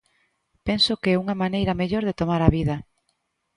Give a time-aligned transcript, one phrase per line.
[0.67, 2.75] Penso que é unha maneira mellor de tomar a vida.